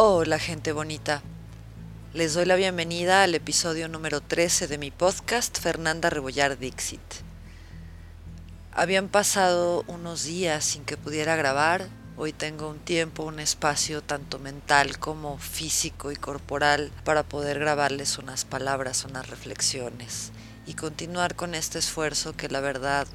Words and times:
Hola 0.00 0.38
gente 0.38 0.70
bonita. 0.70 1.22
Les 2.14 2.34
doy 2.34 2.44
la 2.44 2.54
bienvenida 2.54 3.24
al 3.24 3.34
episodio 3.34 3.88
número 3.88 4.20
13 4.20 4.68
de 4.68 4.78
mi 4.78 4.92
podcast 4.92 5.58
Fernanda 5.58 6.08
Rebollar 6.08 6.56
Dixit. 6.56 7.00
Habían 8.70 9.08
pasado 9.08 9.82
unos 9.88 10.22
días 10.22 10.64
sin 10.64 10.84
que 10.84 10.96
pudiera 10.96 11.34
grabar. 11.34 11.88
Hoy 12.16 12.32
tengo 12.32 12.68
un 12.68 12.78
tiempo, 12.78 13.24
un 13.24 13.40
espacio 13.40 14.00
tanto 14.00 14.38
mental 14.38 15.00
como 15.00 15.36
físico 15.38 16.12
y 16.12 16.16
corporal 16.16 16.92
para 17.02 17.24
poder 17.24 17.58
grabarles 17.58 18.18
unas 18.18 18.44
palabras, 18.44 19.04
unas 19.04 19.28
reflexiones 19.28 20.30
y 20.64 20.74
continuar 20.74 21.34
con 21.34 21.56
este 21.56 21.80
esfuerzo 21.80 22.36
que 22.36 22.48
la 22.48 22.60
verdad 22.60 23.08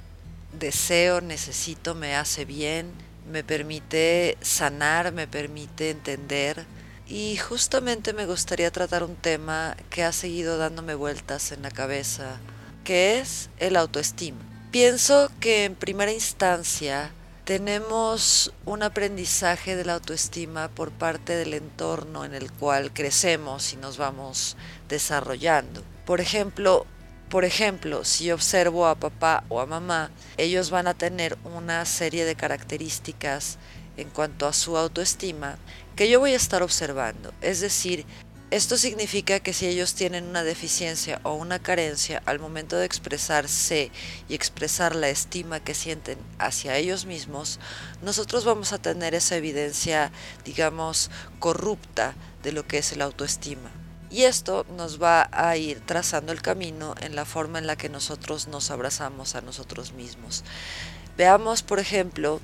deseo, 0.52 1.22
necesito, 1.22 1.96
me 1.96 2.18
hace 2.18 2.44
bien, 2.44 2.92
me 3.32 3.44
permite 3.44 4.38
sanar, 4.42 5.12
me 5.12 5.28
permite 5.28 5.90
entender 5.90 6.66
y 7.08 7.38
justamente 7.38 8.14
me 8.14 8.26
gustaría 8.26 8.72
tratar 8.72 9.04
un 9.04 9.16
tema 9.16 9.76
que 9.90 10.04
ha 10.04 10.12
seguido 10.12 10.58
dándome 10.58 10.96
vueltas 10.96 11.52
en 11.52 11.62
la 11.62 11.72
cabeza, 11.72 12.38
que 12.84 13.20
es 13.20 13.50
el 13.60 13.76
autoestima. 13.76 14.40
Pienso 14.72 15.30
que 15.40 15.66
en 15.66 15.76
primera 15.76 16.12
instancia 16.12 17.12
tenemos 17.46 18.54
un 18.66 18.84
aprendizaje 18.84 19.76
de 19.76 19.86
la 19.86 19.96
autoestima 19.96 20.70
por 20.70 20.92
parte 20.92 21.36
del 21.36 21.54
entorno 21.54 22.24
en 22.24 22.34
el 22.34 22.52
cual 22.52 22.94
crecemos 22.94 23.74
y 23.74 23.76
nos 23.76 23.98
vamos 23.98 24.56
desarrollando. 24.88 25.84
Por 26.06 26.22
ejemplo, 26.22 26.86
por 27.34 27.46
ejemplo, 27.46 28.06
si 28.06 28.30
observo 28.30 28.86
a 28.86 28.94
papá 28.94 29.44
o 29.50 29.60
a 29.60 29.66
mamá, 29.66 30.12
ellos 30.38 30.70
van 30.70 30.86
a 30.86 30.94
tener 30.94 31.36
una 31.44 31.84
serie 31.84 32.26
de 32.26 32.36
características 32.36 33.58
en 33.98 34.12
cuanto 34.12 34.46
a 34.46 34.54
su 34.54 34.78
autoestima 34.78 35.58
que 35.96 36.08
yo 36.08 36.20
voy 36.20 36.34
a 36.34 36.36
estar 36.36 36.62
observando. 36.62 37.34
Es 37.42 37.60
decir, 37.60 38.06
esto 38.52 38.78
significa 38.78 39.40
que 39.40 39.52
si 39.52 39.66
ellos 39.66 39.96
tienen 39.96 40.26
una 40.26 40.44
deficiencia 40.44 41.22
o 41.24 41.34
una 41.34 41.58
carencia 41.58 42.22
al 42.28 42.38
momento 42.38 42.78
de 42.78 42.86
expresarse 42.86 43.90
y 44.30 44.36
expresar 44.36 44.96
la 44.96 45.10
estima 45.10 45.60
que 45.60 45.74
sienten 45.74 46.20
hacia 46.38 46.78
ellos 46.78 47.08
mismos, 47.08 47.60
nosotros 48.04 48.46
vamos 48.46 48.74
a 48.74 48.78
tener 48.78 49.16
esa 49.16 49.38
evidencia, 49.38 50.12
digamos, 50.46 51.10
corrupta 51.40 52.14
de 52.44 52.52
lo 52.52 52.68
que 52.68 52.78
es 52.78 52.92
el 52.92 53.02
autoestima. 53.02 53.72
Y 54.14 54.26
esto 54.26 54.64
nos 54.78 55.02
va 55.02 55.28
a 55.32 55.58
ir 55.58 55.80
trazando 55.80 56.32
el 56.34 56.44
camino 56.44 56.94
en 57.02 57.16
la 57.16 57.26
forma 57.26 57.58
en 57.58 57.66
la 57.66 57.76
que 57.76 57.90
nosotros 57.90 58.48
nos 58.48 58.70
abrazamos 58.70 59.34
a 59.34 59.42
nosotros 59.42 59.94
mismos. 59.94 60.44
Veamos, 61.18 61.64
por 61.64 61.80
ejemplo, 61.80 62.40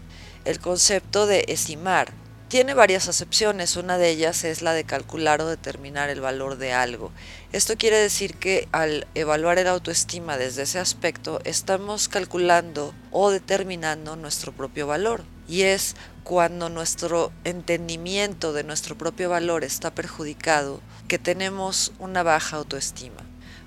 el 0.45 0.59
concepto 0.59 1.27
de 1.27 1.45
estimar. 1.47 2.11
Tiene 2.47 2.73
varias 2.73 3.07
acepciones, 3.07 3.75
una 3.75 3.99
de 3.99 4.09
ellas 4.09 4.45
es 4.45 4.63
la 4.63 4.73
de 4.73 4.83
calcular 4.83 5.41
o 5.43 5.47
determinar 5.47 6.09
el 6.09 6.21
valor 6.21 6.57
de 6.57 6.73
algo. 6.73 7.11
Esto 7.51 7.77
quiere 7.77 7.97
decir 7.97 8.33
que 8.37 8.67
al 8.71 9.05
evaluar 9.13 9.59
el 9.59 9.67
autoestima 9.67 10.37
desde 10.37 10.63
ese 10.63 10.79
aspecto, 10.79 11.39
estamos 11.43 12.09
calculando 12.09 12.95
o 13.11 13.29
determinando 13.29 14.15
nuestro 14.15 14.53
propio 14.53 14.87
valor. 14.87 15.23
Y 15.47 15.61
es 15.61 15.95
cuando 16.23 16.69
nuestro 16.69 17.31
entendimiento 17.43 18.53
de 18.53 18.63
nuestro 18.63 18.97
propio 18.97 19.29
valor 19.29 19.63
está 19.63 19.93
perjudicado 19.93 20.81
que 21.09 21.19
tenemos 21.19 21.91
una 21.99 22.23
baja 22.23 22.55
autoestima. 22.55 23.25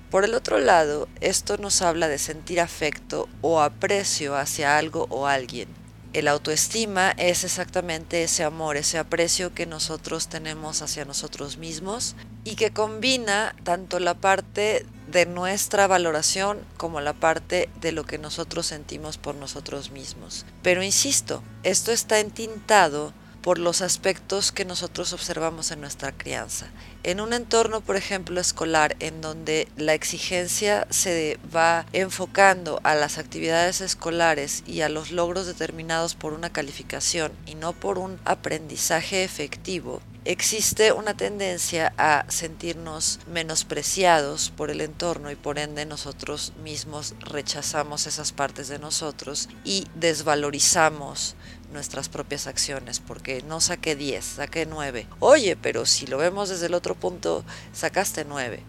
Por 0.09 0.23
el 0.23 0.33
otro 0.33 0.57
lado, 0.57 1.07
esto 1.21 1.57
nos 1.57 1.83
habla 1.83 2.07
de 2.07 2.17
sentir 2.17 2.59
afecto 2.59 3.29
o 3.41 3.61
aprecio 3.61 4.35
hacia 4.35 4.79
algo 4.79 5.05
o 5.09 5.27
alguien. 5.27 5.67
El 6.13 6.27
autoestima 6.27 7.11
es 7.17 7.43
exactamente 7.43 8.23
ese 8.23 8.43
amor, 8.43 8.77
ese 8.77 8.99
aprecio 8.99 9.53
que 9.53 9.65
nosotros 9.65 10.27
tenemos 10.27 10.83
hacia 10.83 11.05
nosotros 11.05 11.57
mismos 11.57 12.15
y 12.43 12.55
que 12.55 12.71
combina 12.71 13.55
tanto 13.63 13.99
la 13.99 14.13
parte 14.13 14.85
de 15.11 15.25
nuestra 15.25 15.87
valoración 15.87 16.59
como 16.77 17.01
la 17.01 17.13
parte 17.13 17.69
de 17.81 17.91
lo 17.91 18.05
que 18.05 18.19
nosotros 18.19 18.67
sentimos 18.67 19.17
por 19.17 19.33
nosotros 19.33 19.89
mismos. 19.89 20.45
Pero 20.61 20.83
insisto, 20.83 21.43
esto 21.63 21.91
está 21.91 22.19
entintado 22.19 23.13
por 23.43 23.59
los 23.59 23.81
aspectos 23.81 24.51
que 24.53 24.63
nosotros 24.65 25.11
observamos 25.11 25.69
en 25.71 25.81
nuestra 25.81 26.13
crianza. 26.13 26.67
En 27.03 27.19
un 27.19 27.33
entorno, 27.33 27.81
por 27.81 27.97
ejemplo, 27.97 28.39
escolar, 28.39 28.95
en 29.01 29.21
donde 29.21 29.67
la 29.75 29.93
exigencia 29.93 30.87
se 30.89 31.37
va 31.53 31.85
enfocando 31.91 32.79
a 32.83 32.95
las 32.95 33.17
actividades 33.17 33.81
escolares 33.81 34.63
y 34.65 34.81
a 34.81 34.89
los 34.89 35.11
logros 35.11 35.45
determinados 35.45 36.15
por 36.15 36.31
una 36.31 36.51
calificación 36.51 37.33
y 37.45 37.55
no 37.55 37.73
por 37.73 37.99
un 37.99 38.17
aprendizaje 38.23 39.25
efectivo, 39.25 40.01
existe 40.25 40.91
una 40.91 41.15
tendencia 41.15 41.93
a 41.97 42.25
sentirnos 42.29 43.19
menospreciados 43.31 44.49
por 44.49 44.69
el 44.69 44.81
entorno 44.81 45.31
y 45.31 45.35
por 45.35 45.59
ende 45.59 45.85
nosotros 45.85 46.53
mismos 46.63 47.15
rechazamos 47.19 48.07
esas 48.07 48.31
partes 48.31 48.67
de 48.67 48.79
nosotros 48.79 49.49
y 49.63 49.87
desvalorizamos 49.95 51.35
nuestras 51.71 52.07
propias 52.07 52.47
acciones, 52.47 52.99
porque 52.99 53.41
no 53.41 53.59
saqué 53.59 53.95
10, 53.95 54.23
saqué 54.23 54.65
9. 54.65 55.07
Oye, 55.19 55.55
pero 55.55 55.85
si 55.85 56.07
lo 56.07 56.17
vemos 56.17 56.49
desde 56.49 56.67
el 56.67 56.73
otro 56.75 56.95
punto, 56.95 57.43
sacaste 57.73 58.25
9. 58.25 58.63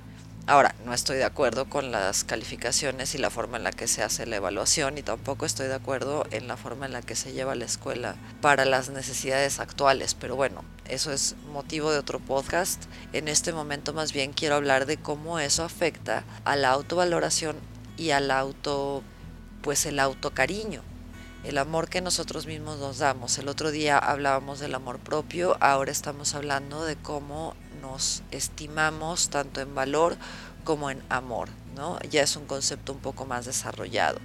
Ahora, 0.46 0.74
no 0.84 0.92
estoy 0.92 1.16
de 1.16 1.24
acuerdo 1.24 1.70
con 1.70 1.90
las 1.90 2.22
calificaciones 2.22 3.14
y 3.14 3.18
la 3.18 3.30
forma 3.30 3.56
en 3.56 3.64
la 3.64 3.72
que 3.72 3.88
se 3.88 4.02
hace 4.02 4.26
la 4.26 4.36
evaluación 4.36 4.98
y 4.98 5.02
tampoco 5.02 5.46
estoy 5.46 5.68
de 5.68 5.74
acuerdo 5.74 6.26
en 6.32 6.48
la 6.48 6.58
forma 6.58 6.84
en 6.84 6.92
la 6.92 7.00
que 7.00 7.16
se 7.16 7.32
lleva 7.32 7.54
la 7.54 7.64
escuela 7.64 8.16
para 8.42 8.66
las 8.66 8.90
necesidades 8.90 9.58
actuales, 9.58 10.14
pero 10.14 10.36
bueno, 10.36 10.62
eso 10.86 11.12
es 11.12 11.34
motivo 11.50 11.90
de 11.90 11.98
otro 11.98 12.20
podcast. 12.20 12.84
En 13.14 13.28
este 13.28 13.54
momento 13.54 13.94
más 13.94 14.12
bien 14.12 14.34
quiero 14.34 14.56
hablar 14.56 14.84
de 14.84 14.98
cómo 14.98 15.38
eso 15.38 15.64
afecta 15.64 16.24
a 16.44 16.56
la 16.56 16.72
autovaloración 16.72 17.56
y 17.96 18.10
al 18.10 18.30
auto, 18.30 19.02
pues 19.62 19.86
el 19.86 19.98
autocariño 19.98 20.82
el 21.44 21.58
amor 21.58 21.90
que 21.90 22.00
nosotros 22.00 22.46
mismos 22.46 22.78
nos 22.78 22.98
damos. 22.98 23.38
El 23.38 23.48
otro 23.48 23.70
día 23.70 23.98
hablábamos 23.98 24.60
del 24.60 24.74
amor 24.74 24.98
propio, 24.98 25.58
ahora 25.60 25.92
estamos 25.92 26.34
hablando 26.34 26.84
de 26.86 26.96
cómo 26.96 27.54
nos 27.84 28.22
estimamos 28.30 29.28
tanto 29.28 29.60
en 29.60 29.74
valor 29.74 30.16
como 30.64 30.90
en 30.90 31.02
amor, 31.10 31.50
¿no? 31.76 31.98
Ya 32.10 32.22
es 32.22 32.34
un 32.34 32.46
concepto 32.46 32.92
un 32.94 32.98
poco 32.98 33.26
más 33.26 33.44
desarrollado. 33.44 34.18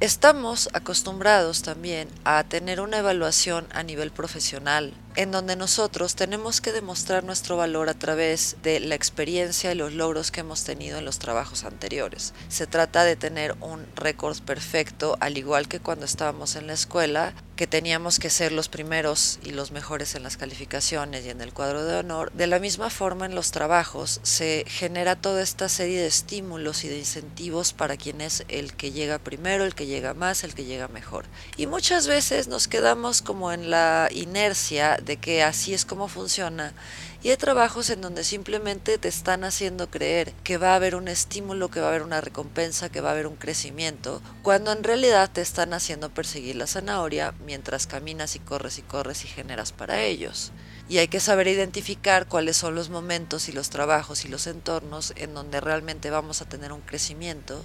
Estamos 0.00 0.68
acostumbrados 0.74 1.62
también 1.62 2.08
a 2.24 2.44
tener 2.44 2.82
una 2.82 2.98
evaluación 2.98 3.66
a 3.72 3.82
nivel 3.82 4.10
profesional, 4.10 4.92
en 5.16 5.30
donde 5.30 5.56
nosotros 5.56 6.14
tenemos 6.14 6.60
que 6.60 6.72
demostrar 6.72 7.24
nuestro 7.24 7.56
valor 7.56 7.88
a 7.88 7.94
través 7.94 8.56
de 8.62 8.80
la 8.80 8.94
experiencia 8.94 9.72
y 9.72 9.74
los 9.74 9.94
logros 9.94 10.30
que 10.30 10.40
hemos 10.40 10.64
tenido 10.64 10.98
en 10.98 11.04
los 11.04 11.18
trabajos 11.18 11.64
anteriores. 11.64 12.34
Se 12.48 12.66
trata 12.66 13.04
de 13.04 13.16
tener 13.16 13.56
un 13.60 13.86
récord 13.96 14.38
perfecto, 14.42 15.16
al 15.20 15.38
igual 15.38 15.68
que 15.68 15.80
cuando 15.80 16.04
estábamos 16.04 16.56
en 16.56 16.66
la 16.66 16.74
escuela, 16.74 17.34
que 17.56 17.66
teníamos 17.66 18.18
que 18.18 18.28
ser 18.28 18.52
los 18.52 18.68
primeros 18.68 19.38
y 19.42 19.50
los 19.50 19.72
mejores 19.72 20.14
en 20.14 20.22
las 20.22 20.36
calificaciones 20.36 21.24
y 21.24 21.30
en 21.30 21.40
el 21.40 21.54
cuadro 21.54 21.84
de 21.84 21.96
honor, 21.96 22.30
de 22.32 22.46
la 22.46 22.58
misma 22.58 22.90
forma 22.90 23.24
en 23.24 23.34
los 23.34 23.50
trabajos 23.50 24.20
se 24.22 24.64
genera 24.68 25.16
toda 25.16 25.42
esta 25.42 25.70
serie 25.70 25.98
de 25.98 26.06
estímulos 26.06 26.84
y 26.84 26.88
de 26.88 26.98
incentivos 26.98 27.72
para 27.72 27.96
quien 27.96 28.20
es 28.20 28.44
el 28.48 28.74
que 28.74 28.92
llega 28.92 29.18
primero, 29.18 29.64
el 29.64 29.74
que 29.74 29.86
llega 29.86 30.12
más, 30.12 30.44
el 30.44 30.54
que 30.54 30.66
llega 30.66 30.88
mejor. 30.88 31.24
Y 31.56 31.66
muchas 31.66 32.06
veces 32.06 32.46
nos 32.46 32.68
quedamos 32.68 33.22
como 33.22 33.50
en 33.52 33.70
la 33.70 34.08
inercia 34.12 34.98
de 35.06 35.16
que 35.16 35.42
así 35.42 35.72
es 35.72 35.84
como 35.84 36.08
funciona 36.08 36.74
y 37.22 37.30
hay 37.30 37.36
trabajos 37.36 37.90
en 37.90 38.02
donde 38.02 38.22
simplemente 38.22 38.98
te 38.98 39.08
están 39.08 39.42
haciendo 39.42 39.90
creer 39.90 40.32
que 40.44 40.58
va 40.58 40.72
a 40.72 40.76
haber 40.76 40.94
un 40.94 41.08
estímulo, 41.08 41.70
que 41.70 41.80
va 41.80 41.86
a 41.86 41.88
haber 41.88 42.02
una 42.02 42.20
recompensa, 42.20 42.88
que 42.88 43.00
va 43.00 43.08
a 43.08 43.12
haber 43.12 43.26
un 43.26 43.36
crecimiento, 43.36 44.22
cuando 44.42 44.70
en 44.70 44.84
realidad 44.84 45.30
te 45.32 45.40
están 45.40 45.72
haciendo 45.72 46.10
perseguir 46.10 46.56
la 46.56 46.66
zanahoria 46.66 47.34
mientras 47.44 47.86
caminas 47.86 48.36
y 48.36 48.38
corres 48.38 48.78
y 48.78 48.82
corres 48.82 49.24
y 49.24 49.28
generas 49.28 49.72
para 49.72 50.02
ellos. 50.02 50.52
Y 50.88 50.98
hay 50.98 51.08
que 51.08 51.18
saber 51.18 51.48
identificar 51.48 52.28
cuáles 52.28 52.58
son 52.58 52.76
los 52.76 52.90
momentos 52.90 53.48
y 53.48 53.52
los 53.52 53.70
trabajos 53.70 54.24
y 54.24 54.28
los 54.28 54.46
entornos 54.46 55.12
en 55.16 55.34
donde 55.34 55.60
realmente 55.60 56.10
vamos 56.10 56.42
a 56.42 56.48
tener 56.48 56.72
un 56.72 56.82
crecimiento 56.82 57.60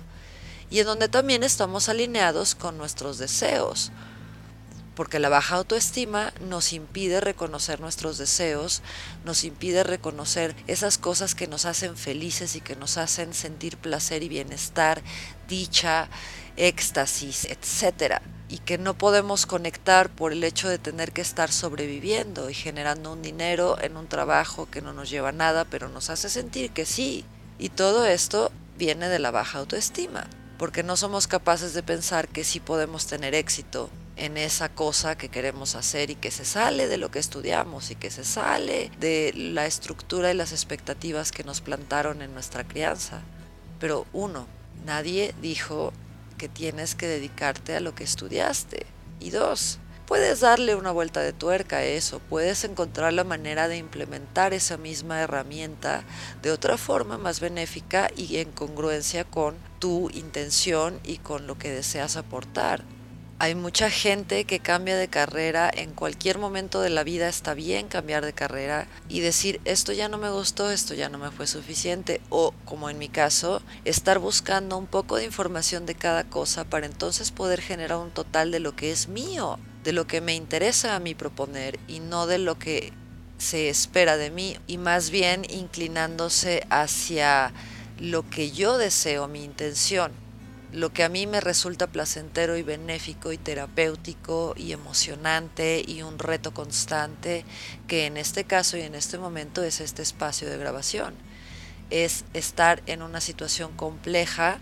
y 0.72 0.80
en 0.80 0.88
donde 0.88 1.08
también 1.08 1.44
estamos 1.44 1.88
alineados 1.88 2.56
con 2.56 2.78
nuestros 2.80 3.20
deseos 3.20 3.92
porque 4.96 5.20
la 5.20 5.30
baja 5.30 5.56
autoestima 5.56 6.34
nos 6.42 6.74
impide 6.74 7.22
reconocer 7.22 7.80
nuestros 7.80 8.18
deseos, 8.18 8.82
nos 9.26 9.44
impide 9.44 9.84
reconocer 9.84 10.56
esas 10.68 10.98
cosas 10.98 11.36
que 11.36 11.48
nos 11.48 11.66
hacen 11.66 11.98
felices 11.98 12.56
y 12.56 12.62
que 12.62 12.76
nos 12.76 12.98
hacen 12.98 13.34
sentir 13.34 13.78
placer 13.78 14.24
y 14.24 14.30
bienestar, 14.30 15.02
dicha, 15.48 16.10
éxtasis, 16.58 17.46
etcétera 17.46 18.22
y 18.52 18.58
que 18.58 18.78
no 18.78 18.98
podemos 18.98 19.46
conectar 19.46 20.10
por 20.10 20.34
el 20.34 20.44
hecho 20.44 20.68
de 20.68 20.78
tener 20.78 21.14
que 21.14 21.22
estar 21.22 21.54
sobreviviendo 21.54 22.50
y 22.50 22.54
generando 22.54 23.14
un 23.14 23.22
dinero 23.22 23.78
en 23.82 23.96
un 23.96 24.08
trabajo 24.08 24.70
que 24.70 24.82
no 24.82 24.92
nos 24.92 25.10
lleva 25.10 25.30
a 25.30 25.32
nada, 25.32 25.64
pero 25.64 25.88
nos 25.88 26.10
hace 26.10 26.30
sentir 26.30 26.72
que 26.72 26.86
sí. 26.86 27.24
Y 27.58 27.70
todo 27.70 28.06
esto 28.06 28.52
viene 28.78 29.08
de 29.08 29.20
la 29.20 29.32
baja 29.32 29.60
autoestima, 29.60 30.28
porque 30.62 30.84
no 30.84 30.96
somos 30.96 31.26
capaces 31.26 31.74
de 31.74 31.82
pensar 31.82 32.28
que 32.28 32.44
sí 32.44 32.60
podemos 32.60 33.08
tener 33.08 33.34
éxito 33.34 33.90
en 34.16 34.38
esa 34.38 34.70
cosa 34.70 35.18
que 35.18 35.30
queremos 35.30 35.74
hacer 35.74 36.12
y 36.12 36.16
que 36.16 36.30
se 36.30 36.46
sale 36.46 36.88
de 36.88 37.00
lo 37.00 37.10
que 37.10 37.18
estudiamos 37.18 37.90
y 37.90 37.96
que 37.96 38.12
se 38.12 38.24
sale 38.24 38.92
de 39.00 39.34
la 39.36 39.66
estructura 39.66 40.30
y 40.30 40.36
las 40.36 40.52
expectativas 40.52 41.32
que 41.32 41.44
nos 41.44 41.62
plantaron 41.62 42.22
en 42.22 42.36
nuestra 42.36 42.64
crianza. 42.64 43.22
Pero 43.80 44.06
uno, 44.14 44.46
nadie 44.86 45.34
dijo 45.42 45.94
que 46.38 46.48
tienes 46.48 46.94
que 46.94 47.08
dedicarte 47.08 47.76
a 47.76 47.80
lo 47.80 47.96
que 47.96 48.04
estudiaste. 48.04 48.86
Y 49.20 49.32
dos, 49.32 49.80
puedes 50.12 50.42
darle 50.42 50.76
una 50.76 50.92
vuelta 50.92 51.22
de 51.22 51.32
tuerca 51.32 51.78
a 51.78 51.86
eso, 51.86 52.20
puedes 52.20 52.66
encontrar 52.66 53.14
la 53.14 53.24
manera 53.24 53.70
de 53.70 53.78
implementar 53.78 54.54
esa 54.54 54.76
misma 54.76 55.22
herramienta 55.22 56.04
de 56.42 56.52
otra 56.52 56.78
forma 56.78 57.18
más 57.18 57.40
benéfica 57.40 58.10
y 58.18 58.36
en 58.36 58.52
congruencia 58.52 59.24
con 59.24 59.56
tu 59.80 60.10
intención 60.10 61.00
y 61.06 61.20
con 61.20 61.48
lo 61.48 61.58
que 61.58 61.72
deseas 61.72 62.18
aportar. 62.18 62.84
Hay 63.40 63.56
mucha 63.56 63.90
gente 63.90 64.44
que 64.44 64.60
cambia 64.60 64.98
de 64.98 65.08
carrera 65.08 65.72
en 65.74 65.94
cualquier 65.94 66.40
momento 66.40 66.82
de 66.82 66.90
la 66.90 67.06
vida, 67.06 67.30
está 67.30 67.54
bien 67.54 67.88
cambiar 67.88 68.26
de 68.26 68.34
carrera 68.34 68.90
y 69.08 69.22
decir 69.22 69.62
esto 69.64 69.94
ya 69.94 70.10
no 70.10 70.18
me 70.18 70.30
gustó, 70.30 70.72
esto 70.72 70.94
ya 70.94 71.08
no 71.08 71.20
me 71.20 71.32
fue 71.32 71.48
suficiente 71.48 72.20
o 72.30 72.54
como 72.66 72.90
en 72.90 72.98
mi 72.98 73.08
caso, 73.08 73.62
estar 73.86 74.20
buscando 74.20 74.78
un 74.78 74.88
poco 74.88 75.16
de 75.16 75.24
información 75.24 75.86
de 75.86 75.96
cada 75.96 76.26
cosa 76.26 76.66
para 76.66 76.86
entonces 76.86 77.32
poder 77.32 77.62
generar 77.62 78.00
un 78.00 78.12
total 78.12 78.52
de 78.52 78.60
lo 78.60 78.76
que 78.76 78.92
es 78.92 79.08
mío 79.08 79.58
de 79.84 79.94
lo 79.94 80.08
que 80.08 80.22
me 80.22 80.36
interesa 80.36 80.96
a 80.96 81.00
mí 81.00 81.16
proponer 81.16 81.80
y 81.88 82.00
no 82.00 82.28
de 82.28 82.38
lo 82.38 82.58
que 82.60 82.94
se 83.38 83.70
espera 83.70 84.18
de 84.18 84.30
mí 84.30 84.58
y 84.68 84.78
más 84.78 85.10
bien 85.10 85.46
inclinándose 85.50 86.66
hacia 86.70 87.52
lo 88.00 88.30
que 88.30 88.52
yo 88.52 88.78
deseo, 88.78 89.28
mi 89.28 89.44
intención, 89.44 90.12
lo 90.72 90.94
que 90.94 91.04
a 91.04 91.10
mí 91.10 91.28
me 91.28 91.42
resulta 91.42 91.88
placentero 91.88 92.56
y 92.56 92.64
benéfico 92.64 93.32
y 93.32 93.38
terapéutico 93.38 94.54
y 94.56 94.72
emocionante 94.72 95.84
y 95.86 96.02
un 96.02 96.18
reto 96.18 96.54
constante, 96.54 97.44
que 97.88 98.06
en 98.06 98.18
este 98.18 98.44
caso 98.46 98.78
y 98.78 98.82
en 98.82 98.96
este 98.96 99.18
momento 99.18 99.64
es 99.64 99.82
este 99.82 100.02
espacio 100.02 100.50
de 100.50 100.58
grabación. 100.58 101.14
Es 101.90 102.24
estar 102.34 102.82
en 102.86 103.02
una 103.02 103.20
situación 103.20 103.74
compleja 103.76 104.60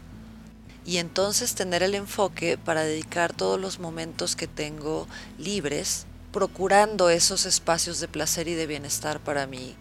y 0.90 0.98
entonces 0.98 1.54
tener 1.54 1.84
el 1.84 1.94
enfoque 1.94 2.58
para 2.58 2.82
dedicar 2.82 3.32
todos 3.32 3.62
los 3.62 3.78
momentos 3.78 4.36
que 4.36 4.48
tengo 4.48 5.08
libres, 5.38 6.08
procurando 6.32 7.12
esos 7.12 7.46
espacios 7.46 8.00
de 8.00 8.08
placer 8.08 8.48
y 8.48 8.56
de 8.56 8.66
bienestar 8.66 9.20
para 9.20 9.46
mí. 9.46 9.76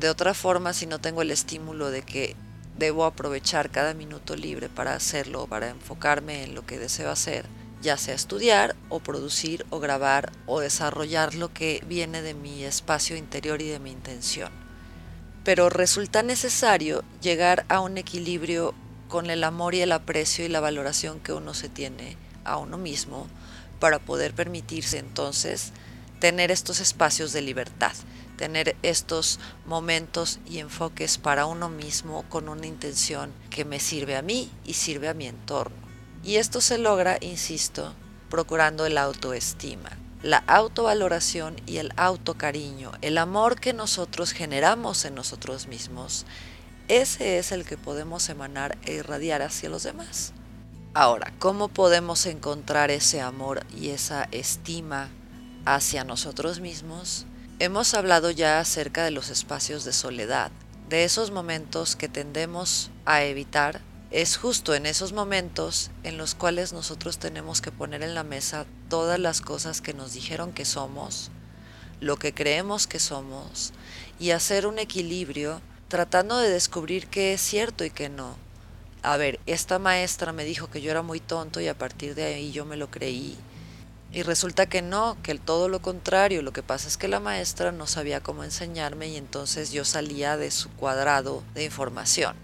De 0.00 0.08
otra 0.08 0.34
forma, 0.34 0.72
si 0.72 0.86
no 0.86 1.00
tengo 1.00 1.22
el 1.22 1.30
estímulo 1.30 1.92
de 1.92 2.02
que 2.02 2.34
debo 2.76 3.04
aprovechar 3.04 3.70
cada 3.70 3.94
minuto 3.94 4.34
libre 4.34 4.68
para 4.68 4.96
hacerlo, 4.96 5.46
para 5.46 5.68
enfocarme 5.68 6.42
en 6.42 6.56
lo 6.56 6.66
que 6.66 6.80
deseo 6.80 7.12
hacer, 7.12 7.46
ya 7.80 7.96
sea 7.96 8.16
estudiar 8.16 8.74
o 8.88 8.98
producir 8.98 9.64
o 9.70 9.78
grabar 9.78 10.32
o 10.46 10.58
desarrollar 10.58 11.36
lo 11.36 11.52
que 11.54 11.84
viene 11.86 12.20
de 12.20 12.34
mi 12.34 12.64
espacio 12.64 13.14
interior 13.14 13.62
y 13.62 13.68
de 13.68 13.78
mi 13.78 13.92
intención. 13.92 14.50
Pero 15.44 15.70
resulta 15.70 16.24
necesario 16.24 17.04
llegar 17.20 17.64
a 17.68 17.78
un 17.78 17.96
equilibrio 17.96 18.74
con 19.12 19.28
el 19.28 19.44
amor 19.44 19.74
y 19.74 19.82
el 19.82 19.92
aprecio 19.92 20.42
y 20.42 20.48
la 20.48 20.60
valoración 20.60 21.20
que 21.20 21.34
uno 21.34 21.52
se 21.52 21.68
tiene 21.68 22.16
a 22.46 22.56
uno 22.56 22.78
mismo 22.78 23.26
para 23.78 23.98
poder 23.98 24.32
permitirse 24.32 24.96
entonces 24.96 25.72
tener 26.18 26.50
estos 26.50 26.80
espacios 26.80 27.34
de 27.34 27.42
libertad, 27.42 27.92
tener 28.38 28.74
estos 28.82 29.38
momentos 29.66 30.40
y 30.48 30.60
enfoques 30.60 31.18
para 31.18 31.44
uno 31.44 31.68
mismo 31.68 32.24
con 32.30 32.48
una 32.48 32.66
intención 32.66 33.34
que 33.50 33.66
me 33.66 33.80
sirve 33.80 34.16
a 34.16 34.22
mí 34.22 34.50
y 34.64 34.72
sirve 34.72 35.10
a 35.10 35.14
mi 35.14 35.26
entorno. 35.26 35.76
Y 36.24 36.36
esto 36.36 36.62
se 36.62 36.78
logra, 36.78 37.18
insisto, 37.20 37.92
procurando 38.30 38.86
el 38.86 38.96
autoestima, 38.96 39.90
la 40.22 40.38
autovaloración 40.46 41.56
y 41.66 41.76
el 41.76 41.92
autocariño, 41.96 42.92
el 43.02 43.18
amor 43.18 43.60
que 43.60 43.74
nosotros 43.74 44.32
generamos 44.32 45.04
en 45.04 45.16
nosotros 45.16 45.66
mismos 45.66 46.24
ese 46.88 47.38
es 47.38 47.52
el 47.52 47.64
que 47.64 47.76
podemos 47.76 48.28
emanar 48.28 48.78
e 48.84 48.94
irradiar 48.94 49.42
hacia 49.42 49.68
los 49.68 49.82
demás. 49.82 50.32
Ahora, 50.94 51.32
¿cómo 51.38 51.68
podemos 51.68 52.26
encontrar 52.26 52.90
ese 52.90 53.22
amor 53.22 53.64
y 53.74 53.90
esa 53.90 54.28
estima 54.30 55.08
hacia 55.64 56.04
nosotros 56.04 56.60
mismos? 56.60 57.24
Hemos 57.58 57.94
hablado 57.94 58.30
ya 58.30 58.60
acerca 58.60 59.04
de 59.04 59.10
los 59.10 59.30
espacios 59.30 59.84
de 59.84 59.94
soledad, 59.94 60.52
de 60.90 61.04
esos 61.04 61.30
momentos 61.30 61.96
que 61.96 62.08
tendemos 62.08 62.90
a 63.06 63.22
evitar. 63.22 63.80
Es 64.10 64.36
justo 64.36 64.74
en 64.74 64.84
esos 64.84 65.14
momentos 65.14 65.90
en 66.02 66.18
los 66.18 66.34
cuales 66.34 66.74
nosotros 66.74 67.18
tenemos 67.18 67.62
que 67.62 67.72
poner 67.72 68.02
en 68.02 68.14
la 68.14 68.24
mesa 68.24 68.66
todas 68.90 69.18
las 69.18 69.40
cosas 69.40 69.80
que 69.80 69.94
nos 69.94 70.12
dijeron 70.12 70.52
que 70.52 70.66
somos, 70.66 71.30
lo 72.00 72.18
que 72.18 72.34
creemos 72.34 72.86
que 72.86 72.98
somos, 72.98 73.72
y 74.18 74.32
hacer 74.32 74.66
un 74.66 74.78
equilibrio 74.78 75.62
tratando 75.92 76.38
de 76.38 76.48
descubrir 76.48 77.06
qué 77.08 77.34
es 77.34 77.42
cierto 77.42 77.84
y 77.84 77.90
qué 77.90 78.08
no. 78.08 78.38
A 79.02 79.18
ver, 79.18 79.38
esta 79.44 79.78
maestra 79.78 80.32
me 80.32 80.46
dijo 80.46 80.70
que 80.70 80.80
yo 80.80 80.90
era 80.90 81.02
muy 81.02 81.20
tonto 81.20 81.60
y 81.60 81.68
a 81.68 81.76
partir 81.76 82.14
de 82.14 82.24
ahí 82.24 82.50
yo 82.50 82.64
me 82.64 82.78
lo 82.78 82.90
creí. 82.90 83.36
Y 84.10 84.22
resulta 84.22 84.64
que 84.64 84.80
no, 84.80 85.18
que 85.22 85.34
todo 85.34 85.68
lo 85.68 85.82
contrario, 85.82 86.40
lo 86.40 86.54
que 86.54 86.62
pasa 86.62 86.88
es 86.88 86.96
que 86.96 87.08
la 87.08 87.20
maestra 87.20 87.72
no 87.72 87.86
sabía 87.86 88.22
cómo 88.22 88.42
enseñarme 88.42 89.08
y 89.08 89.18
entonces 89.18 89.70
yo 89.70 89.84
salía 89.84 90.38
de 90.38 90.50
su 90.50 90.70
cuadrado 90.70 91.42
de 91.52 91.64
información. 91.64 92.36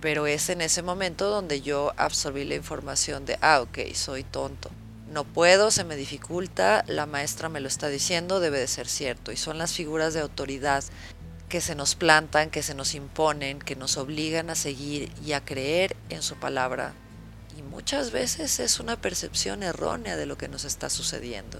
Pero 0.00 0.28
es 0.28 0.48
en 0.48 0.60
ese 0.60 0.82
momento 0.82 1.28
donde 1.28 1.60
yo 1.60 1.92
absorbí 1.96 2.44
la 2.44 2.54
información 2.54 3.24
de, 3.24 3.36
ah, 3.40 3.62
ok, 3.62 3.78
soy 3.94 4.22
tonto. 4.22 4.70
No 5.12 5.24
puedo, 5.24 5.72
se 5.72 5.82
me 5.82 5.96
dificulta, 5.96 6.84
la 6.86 7.06
maestra 7.06 7.48
me 7.48 7.60
lo 7.60 7.66
está 7.66 7.88
diciendo, 7.88 8.38
debe 8.38 8.60
de 8.60 8.68
ser 8.68 8.86
cierto. 8.86 9.32
Y 9.32 9.36
son 9.36 9.58
las 9.58 9.72
figuras 9.72 10.14
de 10.14 10.20
autoridad 10.20 10.84
que 11.52 11.60
se 11.60 11.74
nos 11.74 11.96
plantan, 11.96 12.48
que 12.48 12.62
se 12.62 12.74
nos 12.74 12.94
imponen, 12.94 13.58
que 13.58 13.76
nos 13.76 13.98
obligan 13.98 14.48
a 14.48 14.54
seguir 14.54 15.12
y 15.22 15.32
a 15.32 15.44
creer 15.44 15.94
en 16.08 16.22
su 16.22 16.36
palabra. 16.36 16.94
Y 17.58 17.60
muchas 17.60 18.10
veces 18.10 18.58
es 18.58 18.80
una 18.80 18.98
percepción 18.98 19.62
errónea 19.62 20.16
de 20.16 20.24
lo 20.24 20.38
que 20.38 20.48
nos 20.48 20.64
está 20.64 20.88
sucediendo. 20.88 21.58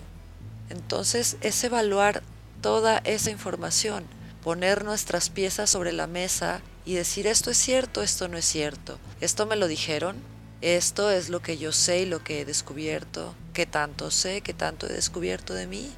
Entonces 0.71 1.37
es 1.43 1.63
evaluar 1.63 2.23
toda 2.63 3.03
esa 3.05 3.31
información, 3.31 4.07
poner 4.43 4.83
nuestras 4.83 5.29
piezas 5.29 5.69
sobre 5.69 5.93
la 5.93 6.07
mesa 6.07 6.63
y 6.87 6.95
decir 6.95 7.27
esto 7.27 7.51
es 7.51 7.59
cierto, 7.59 8.03
esto 8.03 8.29
no 8.29 8.39
es 8.39 8.47
cierto, 8.47 8.99
esto 9.21 9.45
me 9.45 9.57
lo 9.57 9.69
dijeron, 9.69 10.17
esto 10.63 11.11
es 11.11 11.29
lo 11.29 11.43
que 11.43 11.59
yo 11.59 11.71
sé 11.71 12.01
y 12.01 12.07
lo 12.07 12.25
que 12.25 12.41
he 12.41 12.45
descubierto, 12.47 13.35
qué 13.53 13.67
tanto 13.67 14.11
sé, 14.11 14.41
qué 14.41 14.55
tanto 14.55 14.87
he 14.87 14.93
descubierto 14.95 15.53
de 15.53 15.67
mí, 15.67 15.93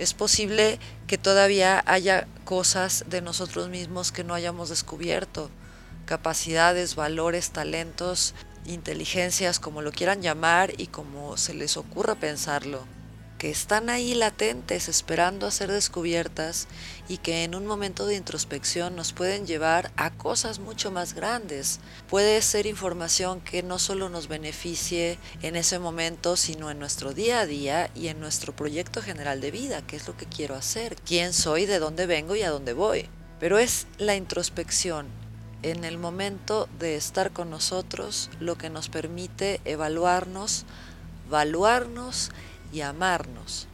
es 0.00 0.14
posible 0.14 0.78
que 1.06 1.18
todavía 1.18 1.82
haya 1.84 2.26
cosas 2.46 3.04
de 3.08 3.20
nosotros 3.20 3.68
mismos 3.68 4.12
que 4.12 4.24
no 4.24 4.32
hayamos 4.32 4.70
descubierto, 4.70 5.50
capacidades, 6.06 6.94
valores, 6.94 7.50
talentos, 7.50 8.34
inteligencias, 8.64 9.60
como 9.60 9.82
lo 9.82 9.92
quieran 9.92 10.22
llamar 10.22 10.72
y 10.78 10.86
como 10.86 11.36
se 11.36 11.52
les 11.52 11.76
ocurra 11.76 12.14
pensarlo 12.14 12.86
que 13.40 13.48
están 13.48 13.88
ahí 13.88 14.12
latentes 14.12 14.90
esperando 14.90 15.46
a 15.46 15.50
ser 15.50 15.72
descubiertas 15.72 16.68
y 17.08 17.16
que 17.16 17.42
en 17.42 17.54
un 17.54 17.64
momento 17.64 18.04
de 18.04 18.14
introspección 18.14 18.94
nos 18.94 19.14
pueden 19.14 19.46
llevar 19.46 19.90
a 19.96 20.10
cosas 20.10 20.58
mucho 20.58 20.90
más 20.90 21.14
grandes. 21.14 21.80
Puede 22.06 22.42
ser 22.42 22.66
información 22.66 23.40
que 23.40 23.62
no 23.62 23.78
solo 23.78 24.10
nos 24.10 24.28
beneficie 24.28 25.18
en 25.40 25.56
ese 25.56 25.78
momento, 25.78 26.36
sino 26.36 26.70
en 26.70 26.78
nuestro 26.78 27.14
día 27.14 27.40
a 27.40 27.46
día 27.46 27.90
y 27.94 28.08
en 28.08 28.20
nuestro 28.20 28.54
proyecto 28.54 29.00
general 29.00 29.40
de 29.40 29.50
vida, 29.50 29.80
qué 29.86 29.96
es 29.96 30.06
lo 30.06 30.18
que 30.18 30.26
quiero 30.26 30.54
hacer, 30.54 30.96
quién 31.06 31.32
soy, 31.32 31.64
de 31.64 31.78
dónde 31.78 32.04
vengo 32.04 32.36
y 32.36 32.42
a 32.42 32.50
dónde 32.50 32.74
voy. 32.74 33.08
Pero 33.38 33.58
es 33.58 33.86
la 33.96 34.16
introspección, 34.16 35.06
en 35.62 35.84
el 35.84 35.96
momento 35.96 36.68
de 36.78 36.96
estar 36.96 37.32
con 37.32 37.48
nosotros 37.48 38.28
lo 38.38 38.58
que 38.58 38.68
nos 38.68 38.90
permite 38.90 39.62
evaluarnos, 39.64 40.66
evaluarnos 41.26 42.30
y 42.72 42.80
amarnos. 42.82 43.66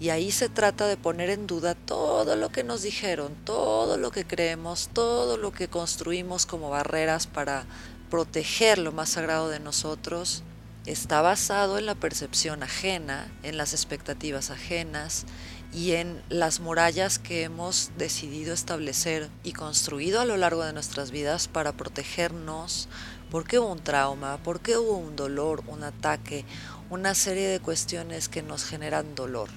Y 0.00 0.10
ahí 0.10 0.30
se 0.30 0.48
trata 0.48 0.86
de 0.86 0.96
poner 0.96 1.28
en 1.28 1.46
duda 1.46 1.74
todo 1.74 2.36
lo 2.36 2.50
que 2.50 2.62
nos 2.62 2.82
dijeron, 2.82 3.34
todo 3.44 3.96
lo 3.96 4.12
que 4.12 4.24
creemos, 4.24 4.90
todo 4.92 5.36
lo 5.36 5.52
que 5.52 5.68
construimos 5.68 6.46
como 6.46 6.70
barreras 6.70 7.26
para 7.26 7.64
proteger 8.08 8.78
lo 8.78 8.92
más 8.92 9.10
sagrado 9.10 9.48
de 9.48 9.58
nosotros. 9.58 10.44
Está 10.86 11.20
basado 11.20 11.78
en 11.78 11.86
la 11.86 11.96
percepción 11.96 12.62
ajena, 12.62 13.30
en 13.42 13.56
las 13.56 13.72
expectativas 13.72 14.50
ajenas 14.50 15.26
y 15.72 15.92
en 15.92 16.22
las 16.28 16.60
murallas 16.60 17.18
que 17.18 17.42
hemos 17.42 17.90
decidido 17.98 18.54
establecer 18.54 19.28
y 19.42 19.52
construido 19.52 20.20
a 20.20 20.24
lo 20.24 20.36
largo 20.36 20.64
de 20.64 20.72
nuestras 20.72 21.10
vidas 21.10 21.48
para 21.48 21.72
protegernos, 21.72 22.88
porque 23.30 23.58
hubo 23.58 23.72
un 23.72 23.82
trauma, 23.82 24.38
porque 24.42 24.76
hubo 24.76 24.96
un 24.96 25.16
dolor, 25.16 25.62
un 25.66 25.82
ataque, 25.84 26.44
una 26.90 27.14
serie 27.14 27.48
de 27.48 27.60
cuestiones 27.60 28.28
que 28.28 28.42
nos 28.42 28.64
generan 28.64 29.14
dolor. 29.14 29.48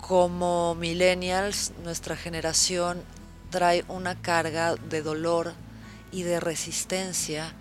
Como 0.00 0.74
millennials, 0.74 1.72
nuestra 1.82 2.16
generación 2.16 3.02
trae 3.50 3.84
una 3.88 4.20
carga 4.20 4.74
de 4.74 5.02
dolor 5.02 5.52
y 6.10 6.22
de 6.22 6.40
resistencia 6.40 7.54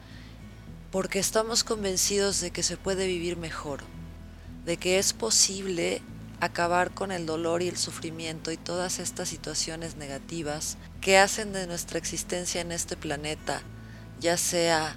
porque 0.92 1.18
estamos 1.18 1.64
convencidos 1.64 2.40
de 2.40 2.52
que 2.52 2.62
se 2.62 2.78
puede 2.78 3.08
vivir 3.08 3.36
mejor, 3.36 3.80
de 4.64 4.78
que 4.78 5.00
es 5.00 5.14
posible 5.14 6.02
acabar 6.40 6.92
con 6.92 7.12
el 7.12 7.26
dolor 7.26 7.64
y 7.64 7.68
el 7.68 7.78
sufrimiento 7.78 8.52
y 8.52 8.58
todas 8.58 9.00
estas 9.00 9.30
situaciones 9.30 9.96
negativas 9.96 10.78
que 11.02 11.18
hacen 11.18 11.54
de 11.54 11.66
nuestra 11.66 11.98
existencia 11.98 12.62
en 12.62 12.72
este 12.72 12.96
planeta, 12.96 13.62
ya 14.20 14.38
sea 14.38 14.96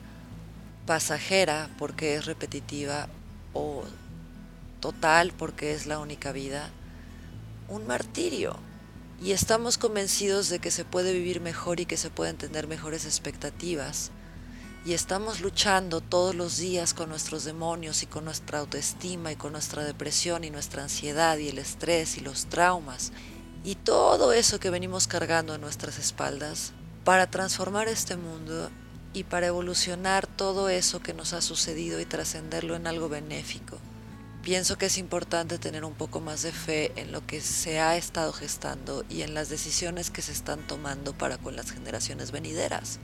pasajera 0.86 1.68
porque 1.78 2.14
es 2.14 2.26
repetitiva 2.26 3.08
o 3.52 3.84
total 4.80 5.32
porque 5.36 5.72
es 5.72 5.86
la 5.86 5.98
única 5.98 6.32
vida, 6.32 6.70
un 7.68 7.86
martirio. 7.86 8.56
Y 9.20 9.32
estamos 9.32 9.78
convencidos 9.78 10.48
de 10.48 10.58
que 10.58 10.70
se 10.70 10.84
puede 10.84 11.12
vivir 11.12 11.40
mejor 11.40 11.80
y 11.80 11.86
que 11.86 11.96
se 11.96 12.10
pueden 12.10 12.36
tener 12.36 12.66
mejores 12.66 13.04
expectativas. 13.04 14.10
Y 14.84 14.92
estamos 14.92 15.40
luchando 15.40 16.00
todos 16.00 16.34
los 16.34 16.58
días 16.58 16.94
con 16.94 17.08
nuestros 17.08 17.44
demonios 17.44 18.02
y 18.02 18.06
con 18.06 18.24
nuestra 18.24 18.60
autoestima 18.60 19.32
y 19.32 19.36
con 19.36 19.52
nuestra 19.52 19.82
depresión 19.84 20.44
y 20.44 20.50
nuestra 20.50 20.84
ansiedad 20.84 21.38
y 21.38 21.48
el 21.48 21.58
estrés 21.58 22.18
y 22.18 22.20
los 22.20 22.46
traumas 22.46 23.12
y 23.66 23.74
todo 23.74 24.32
eso 24.32 24.60
que 24.60 24.70
venimos 24.70 25.08
cargando 25.08 25.56
en 25.56 25.60
nuestras 25.60 25.98
espaldas 25.98 26.72
para 27.02 27.28
transformar 27.28 27.88
este 27.88 28.16
mundo 28.16 28.70
y 29.16 29.24
para 29.24 29.46
evolucionar 29.46 30.26
todo 30.26 30.68
eso 30.68 31.00
que 31.00 31.14
nos 31.14 31.32
ha 31.32 31.40
sucedido 31.40 32.00
y 32.00 32.04
trascenderlo 32.04 32.76
en 32.76 32.86
algo 32.86 33.08
benéfico. 33.08 33.78
Pienso 34.42 34.76
que 34.76 34.84
es 34.86 34.98
importante 34.98 35.56
tener 35.56 35.86
un 35.86 35.94
poco 35.94 36.20
más 36.20 36.42
de 36.42 36.52
fe 36.52 36.92
en 36.96 37.12
lo 37.12 37.26
que 37.26 37.40
se 37.40 37.80
ha 37.80 37.96
estado 37.96 38.34
gestando 38.34 39.06
y 39.08 39.22
en 39.22 39.32
las 39.32 39.48
decisiones 39.48 40.10
que 40.10 40.20
se 40.20 40.32
están 40.32 40.66
tomando 40.66 41.16
para 41.16 41.38
con 41.38 41.56
las 41.56 41.70
generaciones 41.70 42.30
venideras. 42.30 42.98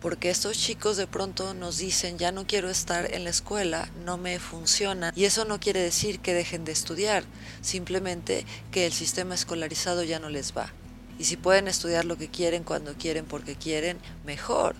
Porque 0.00 0.30
estos 0.30 0.56
chicos 0.56 0.96
de 0.96 1.06
pronto 1.06 1.52
nos 1.52 1.76
dicen, 1.76 2.16
ya 2.16 2.32
no 2.32 2.46
quiero 2.46 2.70
estar 2.70 3.12
en 3.12 3.24
la 3.24 3.30
escuela, 3.30 3.90
no 4.06 4.16
me 4.16 4.38
funciona. 4.38 5.12
Y 5.14 5.26
eso 5.26 5.44
no 5.44 5.60
quiere 5.60 5.80
decir 5.80 6.20
que 6.20 6.32
dejen 6.32 6.64
de 6.64 6.72
estudiar, 6.72 7.24
simplemente 7.60 8.46
que 8.70 8.86
el 8.86 8.94
sistema 8.94 9.34
escolarizado 9.34 10.02
ya 10.02 10.18
no 10.18 10.30
les 10.30 10.56
va. 10.56 10.72
Y 11.18 11.24
si 11.24 11.36
pueden 11.36 11.68
estudiar 11.68 12.04
lo 12.04 12.16
que 12.16 12.28
quieren, 12.28 12.64
cuando 12.64 12.94
quieren, 12.94 13.24
porque 13.24 13.56
quieren, 13.56 13.98
mejor. 14.24 14.74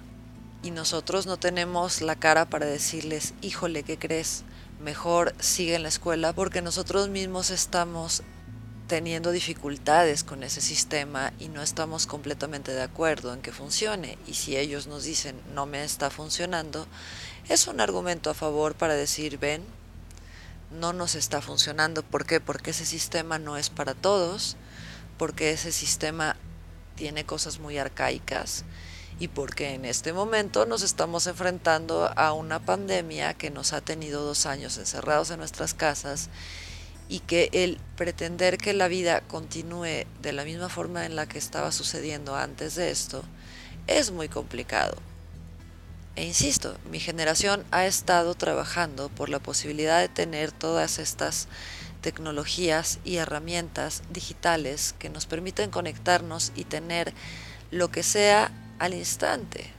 Y 0.63 0.71
nosotros 0.71 1.27
no 1.27 1.37
tenemos 1.37 2.01
la 2.01 2.17
cara 2.17 2.45
para 2.45 2.67
decirles, 2.67 3.35
híjole, 3.41 3.83
¿qué 3.83 3.99
crees? 3.99 4.45
mejor 4.81 5.35
sigue 5.41 5.75
en 5.75 5.83
la 5.83 5.89
escuela 5.89 6.33
porque 6.33 6.63
nosotros 6.63 7.09
mismos 7.09 7.51
estamos 7.51 8.23
teniendo 8.87 9.33
dificultades 9.33 10.23
con 10.23 10.43
ese 10.45 10.61
sistema 10.61 11.33
y 11.41 11.49
no 11.49 11.61
estamos 11.61 12.07
completamente 12.07 12.73
de 12.73 12.83
acuerdo 12.83 13.35
en 13.35 13.43
que 13.43 13.53
funcione. 13.53 14.17
Y 14.27 14.35
si 14.35 14.57
ellos 14.57 14.87
nos 14.87 15.05
dicen 15.05 15.41
no 15.55 15.67
me 15.67 15.83
está 15.83 16.11
funcionando, 16.11 16.87
es 17.49 17.67
un 17.67 17.81
argumento 17.81 18.31
a 18.31 18.35
favor 18.35 18.75
para 18.75 18.95
decir, 18.95 19.39
ven, 19.39 19.65
no 20.71 20.93
nos 20.93 21.15
está 21.17 21.41
funcionando. 21.41 22.03
¿Por 22.03 22.27
qué? 22.27 22.41
Porque 22.41 22.71
ese 22.71 22.87
sistema 22.87 23.39
no 23.39 23.57
es 23.57 23.71
para 23.71 23.95
todos, 23.95 24.57
porque 25.19 25.51
ese 25.51 25.73
sistema 25.73 26.37
tiene 26.95 27.25
cosas 27.25 27.59
muy 27.59 27.79
arcaicas 27.79 28.65
y 29.19 29.29
porque 29.29 29.75
en 29.75 29.85
este 29.85 30.13
momento 30.13 30.67
nos 30.67 30.83
estamos 30.83 31.27
enfrentando 31.27 32.11
a 32.17 32.33
una 32.33 32.61
pandemia 32.61 33.35
que 33.35 33.51
nos 33.51 33.73
ha 33.73 33.81
tenido 33.81 34.23
dos 34.23 34.47
años 34.47 34.77
encerrados 34.77 35.31
en 35.31 35.39
nuestras 35.39 35.75
casas 35.75 36.29
y 37.09 37.21
que 37.21 37.49
el 37.53 37.79
pretender 37.97 38.59
que 38.59 38.75
la 38.75 38.89
vida 38.89 39.21
continúe 39.23 40.07
de 40.21 40.33
la 40.33 40.45
misma 40.45 40.69
forma 40.69 41.07
en 41.07 41.17
la 41.17 41.27
que 41.27 41.39
estaba 41.39 41.73
sucediendo 41.73 42.37
antes 42.37 42.75
de 42.75 42.91
esto 42.91 43.25
es 43.87 44.11
muy 44.11 44.29
complicado. 44.29 44.97
E 46.17 46.25
insisto, 46.25 46.77
mi 46.91 46.99
generación 46.99 47.65
ha 47.71 47.87
estado 47.87 48.35
trabajando 48.35 49.11
por 49.11 49.29
la 49.29 49.39
posibilidad 49.39 50.01
de 50.01 50.09
tener 50.09 50.51
todas 50.51 50.99
estas 50.99 51.47
tecnologías 52.07 53.01
y 53.05 53.17
herramientas 53.17 54.05
digitales 54.11 54.95
que 54.97 55.11
nos 55.11 55.27
permiten 55.27 55.73
conectarnos 55.73 56.53
y 56.55 56.63
tener 56.63 57.13
lo 57.73 57.91
que 57.91 58.05
sea 58.05 58.53
al 58.79 58.95
instante. 58.95 59.73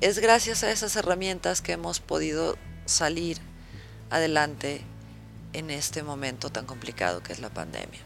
Es 0.00 0.18
gracias 0.18 0.64
a 0.64 0.72
esas 0.72 0.96
herramientas 0.96 1.62
que 1.62 1.70
hemos 1.70 2.00
podido 2.00 2.58
salir 2.86 3.38
adelante 4.10 4.80
en 5.52 5.70
este 5.70 6.02
momento 6.02 6.50
tan 6.50 6.66
complicado 6.66 7.22
que 7.22 7.32
es 7.32 7.38
la 7.38 7.50
pandemia. 7.50 8.00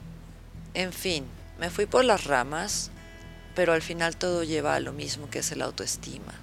En 0.74 0.92
fin, 0.92 1.24
me 1.58 1.70
fui 1.70 1.86
por 1.86 2.04
las 2.04 2.24
ramas, 2.24 2.90
pero 3.54 3.72
al 3.72 3.80
final 3.80 4.18
todo 4.18 4.44
lleva 4.44 4.74
a 4.74 4.80
lo 4.80 4.92
mismo 4.92 5.30
que 5.30 5.38
es 5.38 5.50
el 5.52 5.62
autoestima. 5.62 6.34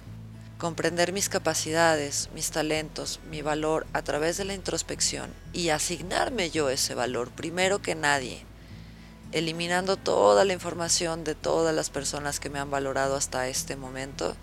Comprender 0.58 1.12
mis 1.12 1.28
capacidades, 1.28 2.30
mis 2.34 2.50
talentos, 2.50 3.20
mi 3.30 3.42
valor 3.42 3.86
a 3.92 4.02
través 4.02 4.36
de 4.36 4.44
la 4.44 4.54
introspección 4.54 5.30
y 5.52 5.68
asignarme 5.68 6.50
yo 6.50 6.70
ese 6.70 6.94
valor 6.94 7.30
primero 7.30 7.82
que 7.82 7.94
nadie 7.94 8.46
eliminando 9.32 9.96
toda 9.96 10.44
la 10.44 10.52
información 10.52 11.24
de 11.24 11.34
todas 11.34 11.74
las 11.74 11.90
personas 11.90 12.40
que 12.40 12.50
me 12.50 12.58
han 12.58 12.70
valorado 12.70 13.16
hasta 13.16 13.48
este 13.48 13.76
momento, 13.76 14.36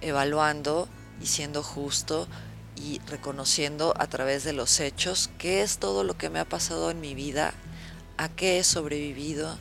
evaluando 0.00 0.88
y 1.20 1.26
siendo 1.26 1.62
justo 1.62 2.26
y 2.76 3.00
reconociendo 3.06 3.94
a 3.98 4.06
través 4.06 4.44
de 4.44 4.52
los 4.52 4.80
hechos 4.80 5.30
qué 5.38 5.62
es 5.62 5.78
todo 5.78 6.04
lo 6.04 6.16
que 6.16 6.30
me 6.30 6.38
ha 6.38 6.44
pasado 6.44 6.90
en 6.90 7.00
mi 7.00 7.14
vida, 7.14 7.54
a 8.16 8.28
qué 8.28 8.58
he 8.58 8.64
sobrevivido, 8.64 9.58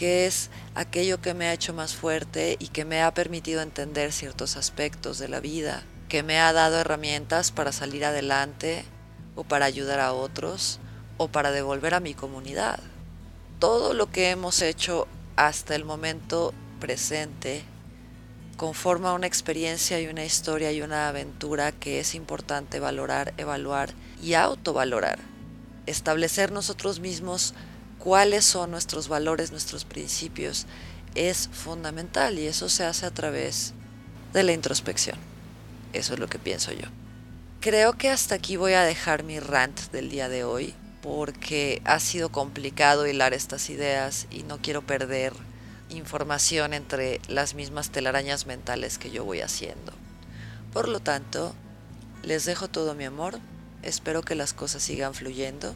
qué 0.00 0.26
es 0.26 0.50
aquello 0.74 1.20
que 1.20 1.34
me 1.34 1.46
ha 1.46 1.52
hecho 1.52 1.72
más 1.72 1.94
fuerte 1.94 2.56
y 2.58 2.68
que 2.68 2.84
me 2.84 3.02
ha 3.02 3.14
permitido 3.14 3.62
entender 3.62 4.10
ciertos 4.10 4.56
aspectos 4.56 5.20
de 5.20 5.28
la 5.28 5.38
vida, 5.38 5.84
que 6.08 6.24
me 6.24 6.40
ha 6.40 6.52
dado 6.52 6.80
herramientas 6.80 7.52
para 7.52 7.70
salir 7.70 8.04
adelante 8.04 8.84
o 9.36 9.44
para 9.44 9.66
ayudar 9.66 10.00
a 10.00 10.12
otros 10.12 10.80
o 11.18 11.28
para 11.28 11.52
devolver 11.52 11.94
a 11.94 12.00
mi 12.00 12.14
comunidad 12.14 12.80
todo 13.60 13.92
lo 13.92 14.10
que 14.10 14.30
hemos 14.30 14.62
hecho 14.62 15.06
hasta 15.36 15.76
el 15.76 15.84
momento 15.84 16.54
presente 16.80 17.62
conforma 18.56 19.12
una 19.12 19.26
experiencia 19.26 20.00
y 20.00 20.06
una 20.06 20.24
historia 20.24 20.72
y 20.72 20.80
una 20.80 21.08
aventura 21.08 21.70
que 21.70 22.00
es 22.00 22.14
importante 22.14 22.80
valorar, 22.80 23.34
evaluar 23.36 23.90
y 24.22 24.32
autovalorar. 24.34 25.18
Establecer 25.86 26.52
nosotros 26.52 27.00
mismos 27.00 27.54
cuáles 28.00 28.44
son 28.44 28.70
nuestros 28.72 29.08
valores, 29.08 29.52
nuestros 29.52 29.84
principios, 29.84 30.66
es 31.14 31.48
fundamental 31.52 32.38
y 32.38 32.46
eso 32.46 32.68
se 32.68 32.84
hace 32.84 33.06
a 33.06 33.10
través 33.10 33.74
de 34.32 34.42
la 34.42 34.52
introspección. 34.52 35.18
Eso 35.92 36.14
es 36.14 36.20
lo 36.20 36.28
que 36.28 36.38
pienso 36.38 36.72
yo. 36.72 36.88
Creo 37.60 37.92
que 37.92 38.08
hasta 38.08 38.34
aquí 38.34 38.56
voy 38.56 38.72
a 38.72 38.82
dejar 38.82 39.22
mi 39.22 39.38
rant 39.38 39.78
del 39.92 40.08
día 40.08 40.28
de 40.28 40.44
hoy 40.44 40.74
porque 41.02 41.82
ha 41.84 42.00
sido 42.00 42.30
complicado 42.30 43.06
hilar 43.06 43.34
estas 43.34 43.68
ideas 43.70 44.26
y 44.30 44.44
no 44.44 44.58
quiero 44.58 44.82
perder 44.82 45.32
información 45.90 46.72
entre 46.72 47.20
las 47.28 47.54
mismas 47.54 47.90
telarañas 47.90 48.46
mentales 48.46 48.98
que 48.98 49.10
yo 49.10 49.24
voy 49.24 49.40
haciendo. 49.40 49.92
Por 50.72 50.88
lo 50.88 51.00
tanto, 51.00 51.54
les 52.22 52.44
dejo 52.44 52.68
todo 52.68 52.94
mi 52.94 53.04
amor, 53.04 53.40
espero 53.82 54.22
que 54.22 54.34
las 54.34 54.54
cosas 54.54 54.82
sigan 54.82 55.14
fluyendo 55.14 55.74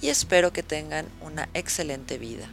y 0.00 0.08
espero 0.08 0.52
que 0.52 0.62
tengan 0.62 1.06
una 1.20 1.48
excelente 1.54 2.18
vida. 2.18 2.48